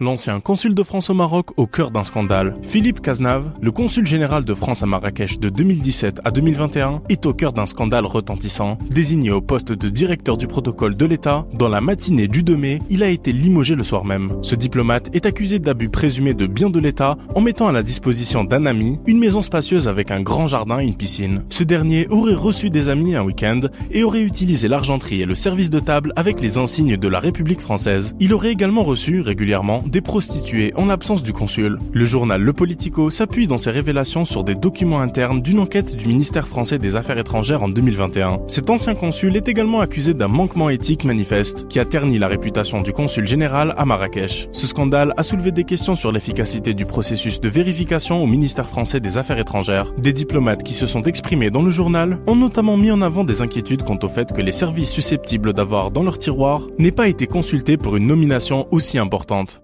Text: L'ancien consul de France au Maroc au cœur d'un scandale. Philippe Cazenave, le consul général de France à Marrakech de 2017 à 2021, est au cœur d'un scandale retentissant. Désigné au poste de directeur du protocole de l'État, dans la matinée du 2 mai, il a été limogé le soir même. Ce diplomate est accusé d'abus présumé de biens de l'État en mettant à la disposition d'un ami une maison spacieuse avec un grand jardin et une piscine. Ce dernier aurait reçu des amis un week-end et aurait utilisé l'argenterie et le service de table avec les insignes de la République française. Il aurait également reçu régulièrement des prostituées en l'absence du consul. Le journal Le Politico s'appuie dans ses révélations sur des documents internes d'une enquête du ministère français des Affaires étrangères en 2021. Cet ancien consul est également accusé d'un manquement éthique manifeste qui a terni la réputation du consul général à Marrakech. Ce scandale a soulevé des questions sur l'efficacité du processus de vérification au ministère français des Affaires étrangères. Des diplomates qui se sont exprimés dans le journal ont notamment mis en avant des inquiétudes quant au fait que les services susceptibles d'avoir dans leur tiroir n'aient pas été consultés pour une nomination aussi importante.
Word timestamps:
L'ancien 0.00 0.38
consul 0.38 0.76
de 0.76 0.82
France 0.84 1.10
au 1.10 1.14
Maroc 1.14 1.50
au 1.56 1.66
cœur 1.66 1.90
d'un 1.90 2.04
scandale. 2.04 2.56
Philippe 2.62 3.00
Cazenave, 3.00 3.50
le 3.60 3.72
consul 3.72 4.06
général 4.06 4.44
de 4.44 4.54
France 4.54 4.84
à 4.84 4.86
Marrakech 4.86 5.40
de 5.40 5.48
2017 5.48 6.20
à 6.24 6.30
2021, 6.30 7.02
est 7.08 7.26
au 7.26 7.34
cœur 7.34 7.52
d'un 7.52 7.66
scandale 7.66 8.06
retentissant. 8.06 8.78
Désigné 8.90 9.32
au 9.32 9.40
poste 9.40 9.72
de 9.72 9.88
directeur 9.88 10.36
du 10.36 10.46
protocole 10.46 10.96
de 10.96 11.04
l'État, 11.04 11.46
dans 11.52 11.68
la 11.68 11.80
matinée 11.80 12.28
du 12.28 12.44
2 12.44 12.56
mai, 12.56 12.80
il 12.90 13.02
a 13.02 13.08
été 13.08 13.32
limogé 13.32 13.74
le 13.74 13.82
soir 13.82 14.04
même. 14.04 14.38
Ce 14.42 14.54
diplomate 14.54 15.10
est 15.16 15.26
accusé 15.26 15.58
d'abus 15.58 15.88
présumé 15.88 16.32
de 16.32 16.46
biens 16.46 16.70
de 16.70 16.78
l'État 16.78 17.16
en 17.34 17.40
mettant 17.40 17.66
à 17.66 17.72
la 17.72 17.82
disposition 17.82 18.44
d'un 18.44 18.66
ami 18.66 19.00
une 19.06 19.18
maison 19.18 19.42
spacieuse 19.42 19.88
avec 19.88 20.12
un 20.12 20.20
grand 20.20 20.46
jardin 20.46 20.78
et 20.78 20.86
une 20.86 20.96
piscine. 20.96 21.42
Ce 21.48 21.64
dernier 21.64 22.06
aurait 22.08 22.34
reçu 22.34 22.70
des 22.70 22.88
amis 22.88 23.16
un 23.16 23.24
week-end 23.24 23.62
et 23.90 24.04
aurait 24.04 24.22
utilisé 24.22 24.68
l'argenterie 24.68 25.22
et 25.22 25.26
le 25.26 25.34
service 25.34 25.70
de 25.70 25.80
table 25.80 26.12
avec 26.14 26.40
les 26.40 26.56
insignes 26.56 26.96
de 26.96 27.08
la 27.08 27.18
République 27.18 27.60
française. 27.60 28.14
Il 28.20 28.32
aurait 28.32 28.52
également 28.52 28.84
reçu 28.84 29.22
régulièrement 29.22 29.82
des 29.88 30.00
prostituées 30.00 30.72
en 30.76 30.86
l'absence 30.86 31.22
du 31.22 31.32
consul. 31.32 31.78
Le 31.92 32.04
journal 32.04 32.40
Le 32.42 32.52
Politico 32.52 33.10
s'appuie 33.10 33.46
dans 33.46 33.58
ses 33.58 33.70
révélations 33.70 34.24
sur 34.24 34.44
des 34.44 34.54
documents 34.54 35.00
internes 35.00 35.42
d'une 35.42 35.58
enquête 35.58 35.96
du 35.96 36.06
ministère 36.06 36.48
français 36.48 36.78
des 36.78 36.96
Affaires 36.96 37.18
étrangères 37.18 37.62
en 37.62 37.68
2021. 37.68 38.40
Cet 38.48 38.70
ancien 38.70 38.94
consul 38.94 39.36
est 39.36 39.48
également 39.48 39.80
accusé 39.80 40.14
d'un 40.14 40.28
manquement 40.28 40.70
éthique 40.70 41.04
manifeste 41.04 41.66
qui 41.68 41.80
a 41.80 41.84
terni 41.84 42.18
la 42.18 42.28
réputation 42.28 42.80
du 42.80 42.92
consul 42.92 43.26
général 43.26 43.74
à 43.76 43.84
Marrakech. 43.84 44.48
Ce 44.52 44.66
scandale 44.66 45.14
a 45.16 45.22
soulevé 45.22 45.52
des 45.52 45.64
questions 45.64 45.96
sur 45.96 46.12
l'efficacité 46.12 46.74
du 46.74 46.84
processus 46.84 47.40
de 47.40 47.48
vérification 47.48 48.22
au 48.22 48.26
ministère 48.26 48.68
français 48.68 49.00
des 49.00 49.18
Affaires 49.18 49.38
étrangères. 49.38 49.92
Des 49.98 50.12
diplomates 50.12 50.62
qui 50.62 50.74
se 50.74 50.86
sont 50.86 51.02
exprimés 51.04 51.50
dans 51.50 51.62
le 51.62 51.70
journal 51.70 52.20
ont 52.26 52.36
notamment 52.36 52.76
mis 52.76 52.90
en 52.90 53.02
avant 53.02 53.24
des 53.24 53.42
inquiétudes 53.42 53.82
quant 53.82 53.98
au 54.02 54.08
fait 54.08 54.32
que 54.32 54.42
les 54.42 54.52
services 54.52 54.90
susceptibles 54.90 55.52
d'avoir 55.52 55.90
dans 55.90 56.02
leur 56.02 56.18
tiroir 56.18 56.66
n'aient 56.78 56.92
pas 56.92 57.08
été 57.08 57.26
consultés 57.26 57.76
pour 57.76 57.96
une 57.96 58.06
nomination 58.06 58.66
aussi 58.70 58.98
importante. 58.98 59.62